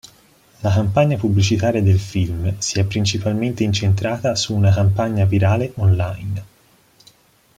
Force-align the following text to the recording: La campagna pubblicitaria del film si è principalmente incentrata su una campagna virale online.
La 0.61 0.71
campagna 0.73 1.15
pubblicitaria 1.15 1.79
del 1.79 1.99
film 1.99 2.57
si 2.57 2.79
è 2.79 2.85
principalmente 2.85 3.63
incentrata 3.63 4.33
su 4.33 4.55
una 4.55 4.73
campagna 4.73 5.25
virale 5.25 5.73
online. 5.75 6.45